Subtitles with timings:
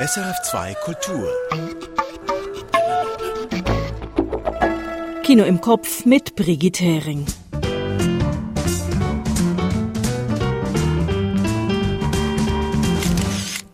[0.00, 1.28] SRF2 Kultur.
[5.22, 7.26] Kino im Kopf mit Brigitte Hering.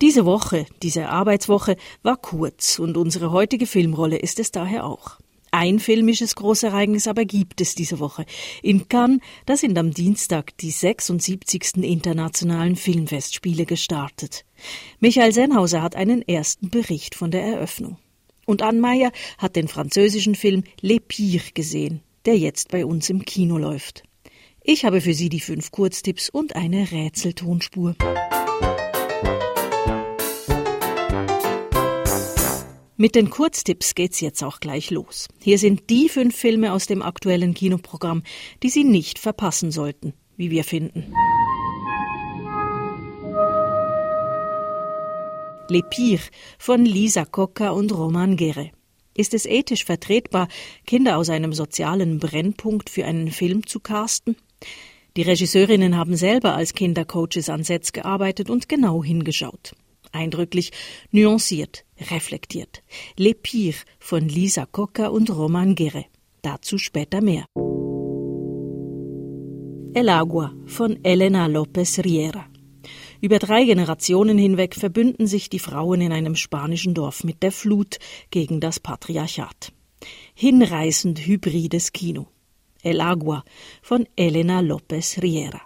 [0.00, 5.18] Diese Woche, diese Arbeitswoche war kurz und unsere heutige Filmrolle ist es daher auch.
[5.58, 8.26] Ein filmisches Großereignis aber gibt es diese Woche.
[8.62, 11.76] In Cannes, da sind am Dienstag die 76.
[11.76, 14.44] internationalen Filmfestspiele gestartet.
[15.00, 17.96] Michael Sennhauser hat einen ersten Bericht von der Eröffnung.
[18.44, 23.24] Und Ann Meyer hat den französischen Film Les Pires gesehen, der jetzt bei uns im
[23.24, 24.02] Kino läuft.
[24.62, 27.96] Ich habe für Sie die fünf Kurztipps und eine Rätseltonspur.
[32.98, 35.28] Mit den Kurztipps geht's jetzt auch gleich los.
[35.42, 38.22] Hier sind die fünf Filme aus dem aktuellen Kinoprogramm,
[38.62, 41.12] die Sie nicht verpassen sollten, wie wir finden.
[45.68, 48.70] Les Pires von Lisa Coca und Roman Gere.
[49.14, 50.48] Ist es ethisch vertretbar,
[50.86, 54.36] Kinder aus einem sozialen Brennpunkt für einen Film zu casten?
[55.18, 59.74] Die Regisseurinnen haben selber als Kindercoaches an Sets gearbeitet und genau hingeschaut.
[60.16, 60.72] Eindrücklich,
[61.12, 62.82] nuanciert, reflektiert.
[63.16, 66.06] Les Pires von Lisa Coca und Roman Gere.
[66.42, 67.44] Dazu später mehr.
[69.94, 72.46] El Agua von Elena López Riera.
[73.20, 77.98] Über drei Generationen hinweg verbünden sich die Frauen in einem spanischen Dorf mit der Flut
[78.30, 79.72] gegen das Patriarchat.
[80.34, 82.26] Hinreißend hybrides Kino.
[82.82, 83.42] El Agua
[83.82, 85.62] von Elena López Riera.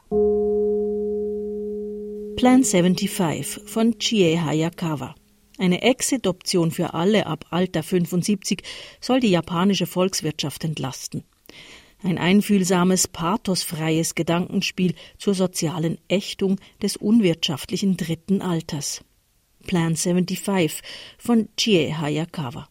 [2.41, 5.15] Plan 75 von Chie Hayakawa.
[5.59, 8.63] Eine Exit-Option für alle ab Alter 75
[8.99, 11.25] soll die japanische Volkswirtschaft entlasten.
[12.03, 19.05] Ein einfühlsames, pathosfreies Gedankenspiel zur sozialen Ächtung des unwirtschaftlichen dritten Alters.
[19.67, 20.81] Plan 75
[21.19, 22.71] von Chie Hayakawa.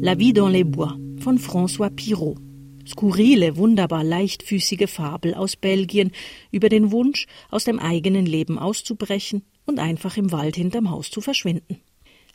[0.00, 2.38] La vie dans les bois von François Pirot.
[2.86, 6.12] Skurrile, wunderbar leichtfüßige Fabel aus Belgien
[6.50, 11.20] über den Wunsch, aus dem eigenen Leben auszubrechen und einfach im Wald hinterm Haus zu
[11.20, 11.80] verschwinden.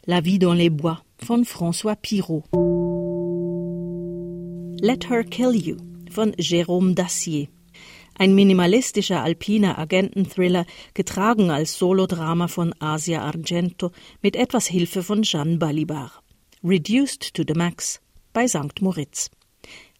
[0.05, 2.43] La vie dans les bois von François Pirot.
[4.81, 5.77] Let Her Kill You
[6.09, 7.47] von Jérôme Dacier.
[8.17, 13.91] Ein minimalistischer alpiner Agententhriller, getragen als Solodrama von Asia Argento
[14.21, 16.11] mit etwas Hilfe von Jeanne Balibar.
[16.63, 18.01] Reduced to the Max
[18.33, 18.81] bei St.
[18.81, 19.29] Moritz.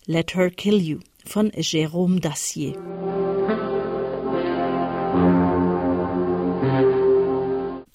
[0.07, 2.75] Let Her Kill You von Jérôme Dacier.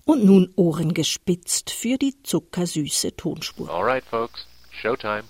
[0.04, 3.68] Und nun Ohren gespitzt für die zuckersüße Tonspur.
[3.68, 4.46] All right, folks.
[4.70, 5.24] Showtime.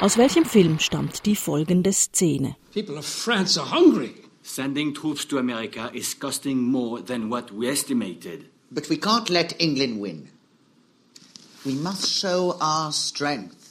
[0.00, 2.56] Aus welchem Film stammt die folgende Szene?
[2.72, 4.14] People of France are hungry.
[4.42, 8.46] Sending troops to America is costing more than what we estimated.
[8.70, 10.30] But we can't let England win.
[11.66, 13.61] We must show our strength.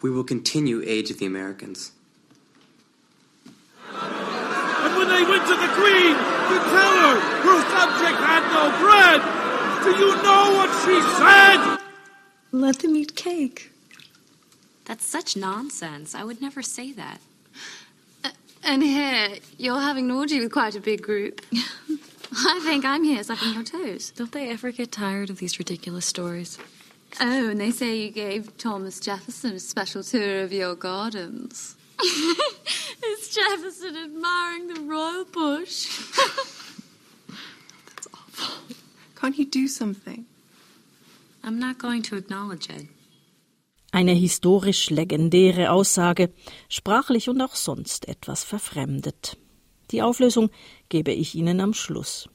[0.00, 1.92] We will continue Age of the Americans.
[3.90, 9.20] And when they went to the Queen to tell her her subject had no bread,
[9.84, 11.78] do you know what she said?
[12.52, 13.72] Let them eat cake.
[14.84, 16.14] That's such nonsense.
[16.14, 17.20] I would never say that.
[18.24, 18.30] Uh,
[18.64, 21.42] and here, you're having an orgy with quite a big group.
[22.32, 24.12] I think I'm here sucking your toes.
[24.16, 26.58] Don't they ever get tired of these ridiculous stories?
[27.20, 31.76] Oh, and they say you gave Thomas Jefferson a special tour of your gardens.
[32.00, 35.88] it's Jefferson admiring the royal bush.
[37.86, 38.76] That's awful.
[39.16, 40.26] Can't you do something?
[41.42, 42.88] I'm not going to acknowledge it.
[43.90, 46.30] Eine historisch legendäre Aussage,
[46.68, 49.38] sprachlich und auch sonst etwas verfremdet.
[49.90, 50.50] Die Auflösung
[50.90, 52.28] gebe ich Ihnen am Schluss.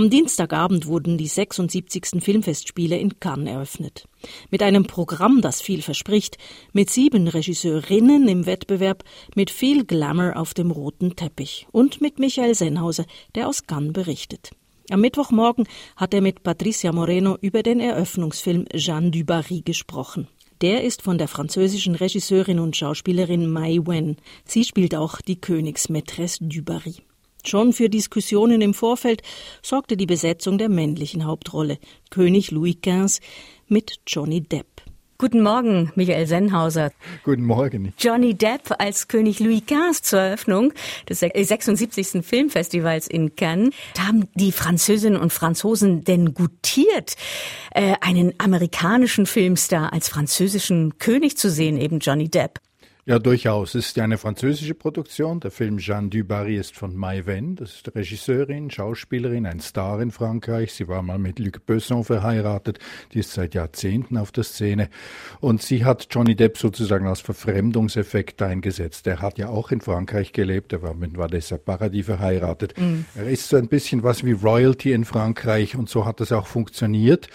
[0.00, 2.22] Am Dienstagabend wurden die 76.
[2.24, 4.08] Filmfestspiele in Cannes eröffnet.
[4.50, 6.38] Mit einem Programm, das viel verspricht,
[6.72, 9.04] mit sieben Regisseurinnen im Wettbewerb,
[9.34, 13.04] mit viel Glamour auf dem roten Teppich und mit Michael Sennhauser,
[13.34, 14.52] der aus Cannes berichtet.
[14.88, 20.28] Am Mittwochmorgen hat er mit Patricia Moreno über den Eröffnungsfilm Jeanne du Barry gesprochen.
[20.62, 24.16] Der ist von der französischen Regisseurin und Schauspielerin Mai Wen.
[24.46, 27.02] Sie spielt auch die Königsmaîtresse du Barry.
[27.48, 29.22] Schon für Diskussionen im Vorfeld
[29.62, 31.78] sorgte die Besetzung der männlichen Hauptrolle,
[32.10, 33.20] König Louis XV
[33.68, 34.82] mit Johnny Depp.
[35.20, 36.92] Guten Morgen, Michael Sennhauser.
[37.24, 37.92] Guten Morgen.
[37.98, 40.72] Johnny Depp als König Louis XV zur Eröffnung
[41.10, 42.24] des 76.
[42.24, 43.74] Filmfestivals in Cannes.
[43.94, 47.16] Da haben die Französinnen und Franzosen denn gutiert,
[47.72, 52.58] äh, einen amerikanischen Filmstar als französischen König zu sehen, eben Johnny Depp.
[53.06, 53.74] Ja, durchaus.
[53.74, 55.40] Es ist ja eine französische Produktion.
[55.40, 57.56] Der Film Jeanne du Barry ist von Mai Wen.
[57.56, 60.74] Das ist Regisseurin, Schauspielerin, ein Star in Frankreich.
[60.74, 62.78] Sie war mal mit Luc Besson verheiratet.
[63.14, 64.90] Die ist seit Jahrzehnten auf der Szene.
[65.40, 69.06] Und sie hat Johnny Depp sozusagen als Verfremdungseffekt eingesetzt.
[69.06, 70.74] Er hat ja auch in Frankreich gelebt.
[70.74, 72.78] Er war mit Vanessa Paradis verheiratet.
[72.78, 73.06] Mhm.
[73.14, 76.46] Er ist so ein bisschen was wie Royalty in Frankreich und so hat es auch
[76.46, 77.28] funktioniert.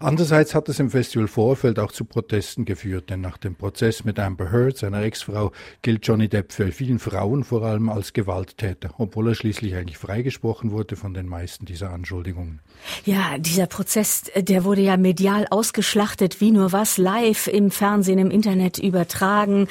[0.00, 4.18] Andererseits hat es im Festival Vorfeld auch zu Protesten geführt, denn nach dem Prozess mit
[4.18, 9.28] Amber Heard, seiner Ex-Frau, gilt Johnny Depp für vielen Frauen vor allem als Gewalttäter, obwohl
[9.28, 12.60] er schließlich eigentlich freigesprochen wurde von den meisten dieser Anschuldigungen.
[13.04, 18.30] Ja, dieser Prozess, der wurde ja medial ausgeschlachtet, wie nur was, live im Fernsehen, im
[18.30, 19.68] Internet übertragen.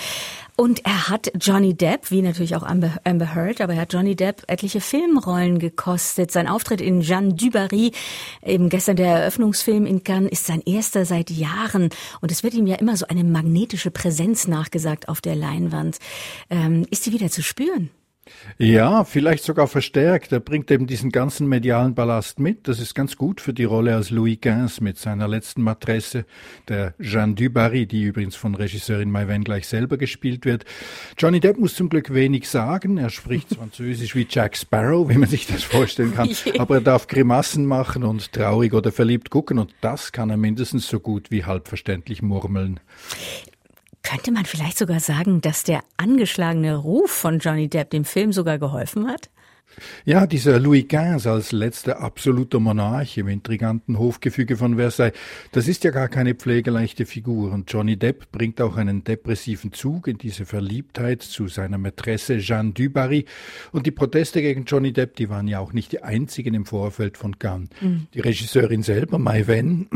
[0.62, 4.16] Und er hat Johnny Depp, wie natürlich auch Amber, Amber Heard, aber er hat Johnny
[4.16, 6.30] Depp etliche Filmrollen gekostet.
[6.30, 7.94] Sein Auftritt in Jeanne Dubarry,
[8.46, 11.90] eben gestern der Eröffnungsfilm in Cannes, ist sein erster seit Jahren.
[12.22, 15.98] Und es wird ihm ja immer so eine magnetische Präsenz nachgesagt auf der Leinwand.
[16.52, 17.90] Ähm, ist sie wieder zu spüren?
[18.58, 20.32] Ja, vielleicht sogar verstärkt.
[20.32, 22.68] Er bringt eben diesen ganzen medialen Ballast mit.
[22.68, 26.26] Das ist ganz gut für die Rolle als Louis XV mit seiner letzten Matresse,
[26.68, 30.66] der Jeanne du Barry, die übrigens von Regisseurin Maïven gleich selber gespielt wird.
[31.18, 32.98] Johnny Depp muss zum Glück wenig sagen.
[32.98, 36.30] Er spricht Französisch wie Jack Sparrow, wie man sich das vorstellen kann.
[36.58, 40.88] Aber er darf Grimassen machen und traurig oder verliebt gucken und das kann er mindestens
[40.88, 42.80] so gut wie halbverständlich murmeln.
[44.04, 48.58] Könnte man vielleicht sogar sagen, dass der angeschlagene Ruf von Johnny Depp dem Film sogar
[48.58, 49.30] geholfen hat?
[50.06, 55.14] Ja, dieser Louis XV als letzter absoluter Monarch im intriganten Hofgefüge von Versailles,
[55.52, 57.52] das ist ja gar keine pflegeleichte Figur.
[57.52, 62.72] Und Johnny Depp bringt auch einen depressiven Zug in diese Verliebtheit zu seiner Mätresse Jeanne
[62.72, 63.26] Dubarry.
[63.72, 67.18] Und die Proteste gegen Johnny Depp, die waren ja auch nicht die einzigen im Vorfeld
[67.18, 67.70] von Cannes.
[67.80, 68.08] Mhm.
[68.14, 69.88] Die Regisseurin selber, Mai Wen,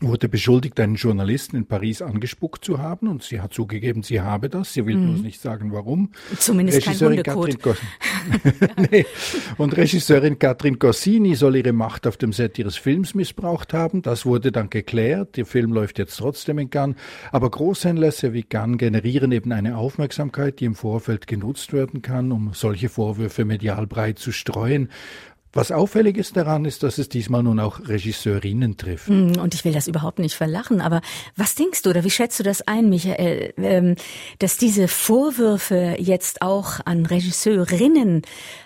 [0.00, 4.50] wurde beschuldigt, einen Journalisten in Paris angespuckt zu haben und sie hat zugegeben, sie habe
[4.50, 4.74] das.
[4.74, 5.06] Sie will mhm.
[5.06, 6.10] bloß nicht sagen, warum.
[6.38, 7.76] Zumindest Regisseurin kein Hundekot.
[8.90, 9.06] nee.
[9.56, 14.02] Und Regisseurin Katrin Cossini soll ihre Macht auf dem Set ihres Films missbraucht haben.
[14.02, 15.38] Das wurde dann geklärt.
[15.38, 16.96] Der Film läuft jetzt trotzdem in Cannes.
[17.32, 22.52] Aber Großanlässe wie Cannes generieren eben eine Aufmerksamkeit, die im Vorfeld genutzt werden kann, um
[22.52, 24.90] solche Vorwürfe medial breit zu streuen.
[25.56, 29.08] Was auffällig ist daran, ist, dass es diesmal nun auch Regisseurinnen trifft.
[29.08, 31.00] Hm, und ich will das überhaupt nicht verlachen, aber
[31.34, 33.94] was denkst du oder wie schätzt du das ein, Michael, ähm,
[34.38, 38.20] dass diese Vorwürfe jetzt auch an Regisseurinnen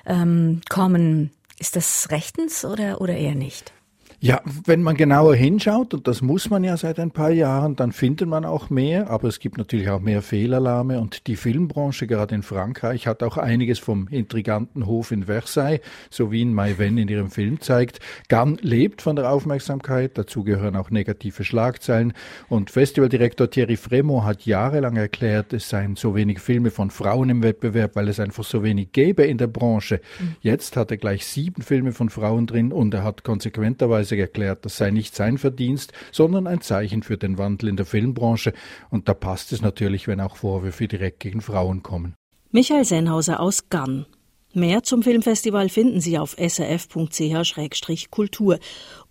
[0.05, 1.31] ähm, kommen?
[1.61, 3.73] Ist das rechtens oder, oder eher nicht?
[4.22, 7.90] Ja, wenn man genauer hinschaut, und das muss man ja seit ein paar Jahren, dann
[7.90, 12.34] findet man auch mehr, aber es gibt natürlich auch mehr Fehlalarme und die Filmbranche, gerade
[12.34, 15.81] in Frankreich, hat auch einiges vom intriganten Hof in Versailles,
[16.11, 18.00] so wie in Maïven in ihrem Film zeigt.
[18.28, 22.12] Gann lebt von der Aufmerksamkeit, dazu gehören auch negative Schlagzeilen
[22.50, 27.43] und Festivaldirektor Thierry Fremont hat jahrelang erklärt, es seien so wenig Filme von Frauen im
[27.43, 30.02] Wettbewerb, weil es einfach so wenig gäbe in der Branche.
[30.19, 30.37] Mhm.
[30.43, 34.65] Jetzt hat er gleich sieben Filme von Frauen drin und er hat konsequenterweise Weise erklärt,
[34.65, 38.53] das sei nicht sein Verdienst, sondern ein Zeichen für den Wandel in der Filmbranche.
[38.91, 42.15] Und da passt es natürlich, wenn auch Vorwürfe direkt gegen Frauen kommen.
[42.51, 44.05] Michael Sennhauser aus Gann.
[44.53, 46.99] Mehr zum Filmfestival finden Sie auf srf.ch-kultur.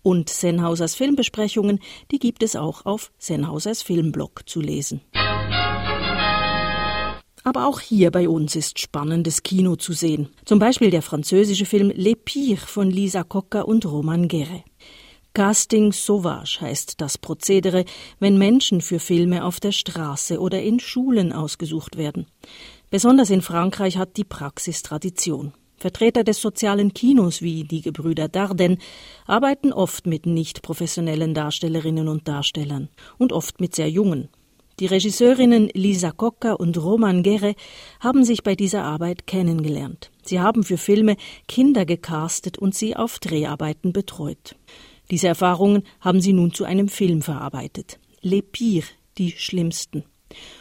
[0.02, 5.00] Und Sennhausers Filmbesprechungen, die gibt es auch auf Sennhausers Filmblog zu lesen.
[7.42, 10.28] Aber auch hier bei uns ist spannendes Kino zu sehen.
[10.44, 14.62] Zum Beispiel der französische Film Les Pires von Lisa Cocker und Roman Guerre.
[15.32, 17.84] Casting Sauvage heißt das Prozedere,
[18.18, 22.26] wenn Menschen für Filme auf der Straße oder in Schulen ausgesucht werden.
[22.90, 25.52] Besonders in Frankreich hat die Praxis Tradition.
[25.76, 28.78] Vertreter des sozialen Kinos wie die Gebrüder Darden
[29.26, 34.28] arbeiten oft mit nicht professionellen Darstellerinnen und Darstellern und oft mit sehr jungen.
[34.80, 37.54] Die Regisseurinnen Lisa Cocker und Roman Guerre
[38.00, 40.10] haben sich bei dieser Arbeit kennengelernt.
[40.22, 44.56] Sie haben für Filme Kinder gecastet und sie auf Dreharbeiten betreut.
[45.10, 47.98] Diese Erfahrungen haben sie nun zu einem Film verarbeitet.
[48.20, 48.86] Les Pires,
[49.18, 50.04] die Schlimmsten.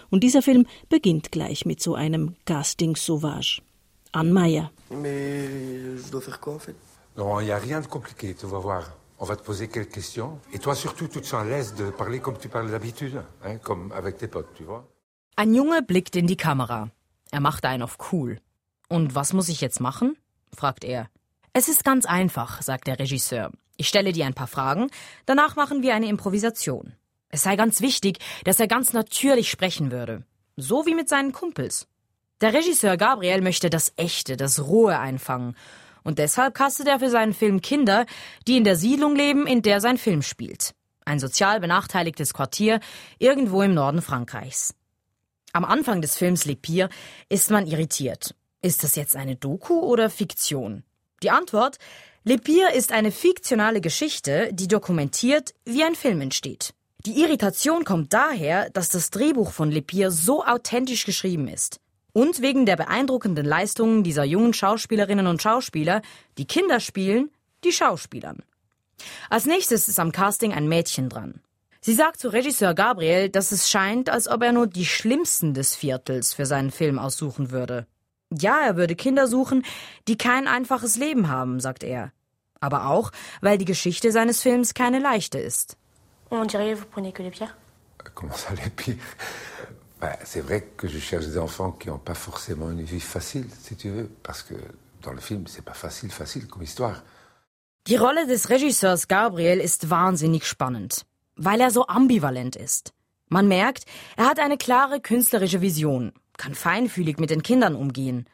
[0.09, 3.61] Und dieser Film beginnt gleich mit so einem Casting Sauvage.
[4.11, 4.71] Anne Meyer.
[4.89, 6.75] Mais je dois faire quoi en fait
[7.15, 8.83] Non, il n'y a rien de compliqué, tu vas voir.
[9.19, 10.39] On va te poser quelques questions.
[10.53, 13.57] Et toi surtout, tu te sens à l'aise de parler comme tu parles d'habitude, hein,
[13.57, 14.87] comme avec tes potes, tu vois.
[15.35, 16.89] Ein Junge blickt in die Kamera.
[17.31, 18.39] Er macht einen auf cool.
[18.87, 20.17] Und was muss ich jetzt machen?
[20.55, 21.09] fragt er.
[21.53, 23.51] Es ist ganz einfach, sagt der Regisseur.
[23.79, 24.91] Ich stelle dir ein paar Fragen,
[25.25, 26.95] danach machen wir eine Improvisation.
[27.29, 30.25] Es sei ganz wichtig, dass er ganz natürlich sprechen würde.
[30.57, 31.87] So wie mit seinen Kumpels.
[32.41, 35.55] Der Regisseur Gabriel möchte das Echte, das Rohe einfangen.
[36.03, 38.05] Und deshalb castet er für seinen Film Kinder,
[38.49, 40.73] die in der Siedlung leben, in der sein Film spielt.
[41.05, 42.81] Ein sozial benachteiligtes Quartier
[43.17, 44.75] irgendwo im Norden Frankreichs.
[45.53, 46.89] Am Anfang des Films Le Pire
[47.29, 48.35] ist man irritiert.
[48.61, 50.83] Ist das jetzt eine Doku oder Fiktion?
[51.23, 51.77] Die Antwort
[52.23, 52.37] Le
[52.73, 56.73] ist eine fiktionale Geschichte, die dokumentiert, wie ein Film entsteht.
[57.05, 61.79] Die Irritation kommt daher, dass das Drehbuch von Le so authentisch geschrieben ist.
[62.11, 66.01] Und wegen der beeindruckenden Leistungen dieser jungen Schauspielerinnen und Schauspieler,
[66.37, 67.31] die Kinder spielen,
[67.63, 68.43] die Schauspielern.
[69.29, 71.41] Als nächstes ist am Casting ein Mädchen dran.
[71.81, 75.75] Sie sagt zu Regisseur Gabriel, dass es scheint, als ob er nur die Schlimmsten des
[75.75, 77.87] Viertels für seinen Film aussuchen würde.
[78.31, 79.63] Ja, er würde Kinder suchen,
[80.07, 82.11] die kein einfaches Leben haben, sagt er.
[82.59, 85.77] Aber auch, weil die Geschichte seines Films keine leichte ist.
[86.31, 87.55] On dirait, vous prenez que les pierres
[88.13, 88.97] Comment ça, les pires
[89.99, 93.47] bah, C'est vrai que je cherche des enfants qui n'ont pas forcément une vie facile,
[93.61, 94.53] si tu veux, parce que
[95.01, 97.01] dans le film, c'est pas facile, facile comme histoire.
[97.87, 101.05] Die Rolle des Regisseurs Gabriel ist wahnsinnig spannend,
[101.35, 102.93] weil er so ambivalent ist.
[103.29, 103.85] Man merkt,
[104.17, 108.25] er hat eine klare künstlerische Vision, kann feinfühlig mit den Kindern umgehen.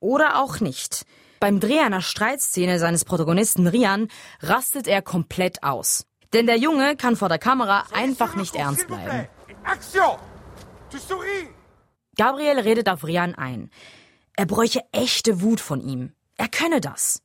[0.00, 1.04] Oder auch nicht.
[1.40, 4.08] Beim Dreh einer Streitszene seines Protagonisten Rian
[4.40, 6.06] rastet er komplett aus.
[6.32, 9.28] Denn der Junge kann vor der Kamera einfach nicht ernst bleiben.
[12.16, 13.70] Gabriel redet auf Rian ein.
[14.36, 16.12] Er bräuche echte Wut von ihm.
[16.36, 17.22] Er könne das.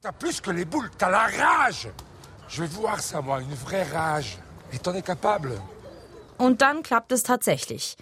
[6.37, 7.95] Und dann klappt es tatsächlich.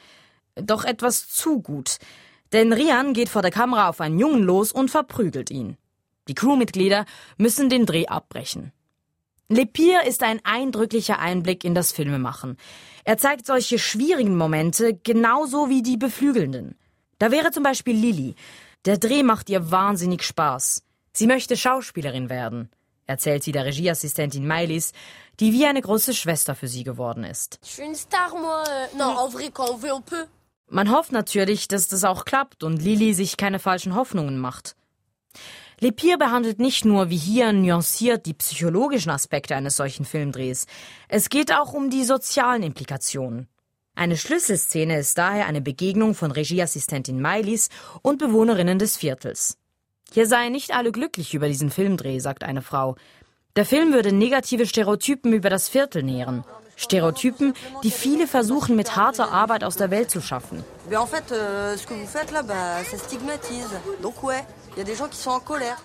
[0.55, 1.97] Doch etwas zu gut.
[2.51, 5.77] Denn Rian geht vor der Kamera auf einen Jungen los und verprügelt ihn.
[6.27, 7.05] Die Crewmitglieder
[7.37, 8.71] müssen den Dreh abbrechen.
[9.49, 12.57] Le Pire ist ein eindrücklicher Einblick in das Filmemachen.
[13.03, 16.77] Er zeigt solche schwierigen Momente genauso wie die beflügelnden.
[17.19, 18.35] Da wäre zum Beispiel Lilly.
[18.85, 20.83] Der Dreh macht ihr wahnsinnig Spaß.
[21.13, 22.69] Sie möchte Schauspielerin werden,
[23.05, 24.93] erzählt sie der Regieassistentin Mailis,
[25.39, 27.59] die wie eine große Schwester für sie geworden ist.
[30.73, 34.77] Man hofft natürlich, dass das auch klappt und Lilly sich keine falschen Hoffnungen macht.
[35.81, 40.67] Lepire behandelt nicht nur wie hier nuanciert die psychologischen Aspekte eines solchen Filmdrehs.
[41.09, 43.49] Es geht auch um die sozialen Implikationen.
[43.95, 47.67] Eine Schlüsselszene ist daher eine Begegnung von Regieassistentin Mailis
[48.01, 49.57] und Bewohnerinnen des Viertels.
[50.13, 52.95] Hier seien nicht alle glücklich über diesen Filmdreh, sagt eine Frau.
[53.57, 56.45] Der Film würde negative Stereotypen über das Viertel nähren.
[56.75, 60.63] Stereotypen, die viele versuchen mit harter Arbeit aus der Welt zu schaffen.
[65.61, 65.75] euh.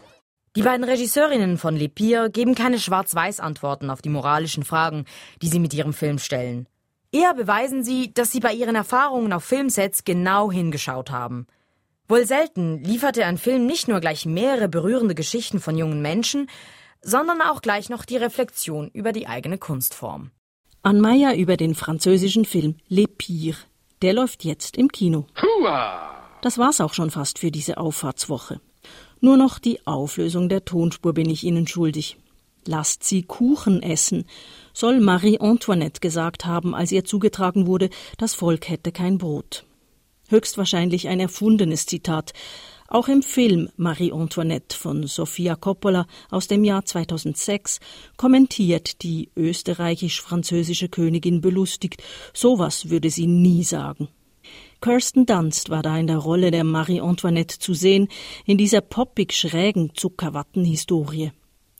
[0.56, 5.04] Die beiden Regisseurinnen von Lepire geben keine Schwarz-Weiß-Antworten auf die moralischen Fragen,
[5.42, 6.66] die sie mit ihrem Film stellen.
[7.12, 11.46] Eher beweisen sie, dass sie bei ihren Erfahrungen auf Filmsets genau hingeschaut haben.
[12.08, 16.48] Wohl selten lieferte ein Film nicht nur gleich mehrere berührende Geschichten von jungen Menschen,
[17.02, 20.30] sondern auch gleich noch die Reflexion über die eigene Kunstform.
[20.86, 23.56] An Meyer über den französischen Film Les Pires.
[24.02, 25.26] Der läuft jetzt im Kino.
[26.42, 28.60] Das war's auch schon fast für diese Auffahrtswoche.
[29.20, 32.18] Nur noch die Auflösung der Tonspur bin ich Ihnen schuldig.
[32.66, 34.26] Lasst sie Kuchen essen,
[34.72, 39.64] soll Marie Antoinette gesagt haben, als ihr zugetragen wurde, das Volk hätte kein Brot.
[40.28, 42.32] Höchstwahrscheinlich ein erfundenes Zitat,
[42.88, 47.80] auch im Film Marie Antoinette von Sofia Coppola aus dem Jahr 2006
[48.16, 52.02] kommentiert die österreichisch-französische Königin belustigt,
[52.32, 54.08] sowas würde sie nie sagen.
[54.80, 58.08] Kirsten Dunst war da in der Rolle der Marie Antoinette zu sehen,
[58.44, 61.32] in dieser poppig schrägen Zuckerwatten-Historie.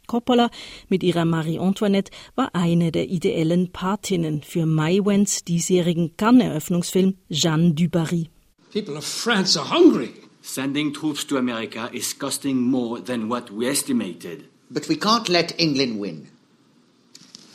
[0.07, 0.51] Coppola
[0.89, 7.75] mit ihrer Marie Antoinette war eine der ideellen Patinnen für Mai Wens diesjährigen Cannes-Eröffnungsfilm Jeanne
[7.75, 8.31] du Barry.
[8.73, 10.11] People of France are hungry.
[10.47, 14.47] Sending troops to America is costing more than what we estimated.
[14.71, 16.29] But we can't let England win.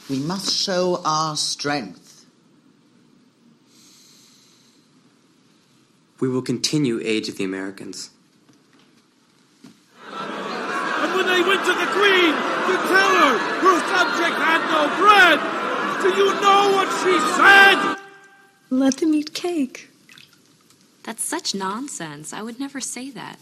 [0.10, 2.26] We must show our strength.
[6.20, 8.10] We will continue aid to the Americans.
[10.12, 12.34] And when they went to the Queen
[12.68, 15.40] to tell her her subject had no bread,
[16.04, 17.96] do you know what she said?
[18.70, 19.91] Let them eat cake.
[21.04, 22.34] That's such nonsense.
[22.34, 23.40] I would never say that.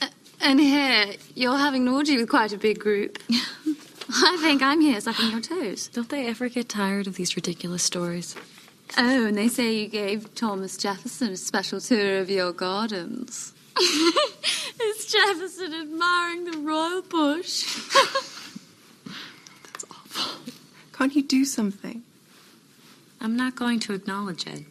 [0.00, 0.08] Uh,
[0.40, 3.18] and here, you're having an orgy with quite a big group.
[4.12, 5.88] I think I'm here sucking your toes.
[5.88, 8.34] Don't they ever get tired of these ridiculous stories?
[8.98, 13.52] Oh, and they say you gave Thomas Jefferson a special tour of your gardens.
[13.80, 17.64] Is Jefferson admiring the royal bush?
[19.64, 20.52] That's awful.
[20.92, 22.02] Can't you do something?
[23.20, 24.64] I'm not going to acknowledge it.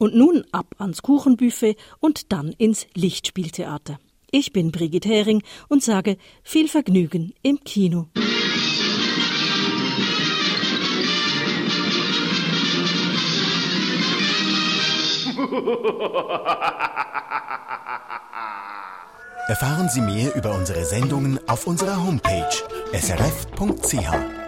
[0.00, 3.98] Und nun ab ans Kuchenbuffet und dann ins Lichtspieltheater.
[4.30, 8.06] Ich bin Brigitte Hering und sage viel Vergnügen im Kino.
[19.48, 22.48] Erfahren Sie mehr über unsere Sendungen auf unserer Homepage
[22.94, 24.39] srf.ch.